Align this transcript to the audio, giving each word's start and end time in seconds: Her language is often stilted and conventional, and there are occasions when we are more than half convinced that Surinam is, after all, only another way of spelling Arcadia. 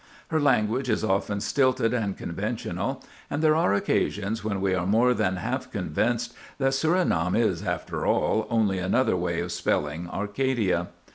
Her 0.29 0.39
language 0.39 0.89
is 0.89 1.03
often 1.03 1.41
stilted 1.41 1.93
and 1.93 2.17
conventional, 2.17 3.03
and 3.29 3.43
there 3.43 3.55
are 3.55 3.75
occasions 3.75 4.43
when 4.43 4.59
we 4.59 4.73
are 4.73 4.87
more 4.87 5.13
than 5.13 5.35
half 5.35 5.69
convinced 5.69 6.33
that 6.57 6.73
Surinam 6.73 7.35
is, 7.35 7.61
after 7.61 8.03
all, 8.07 8.47
only 8.49 8.79
another 8.79 9.15
way 9.15 9.41
of 9.41 9.51
spelling 9.51 10.09
Arcadia. 10.09 10.87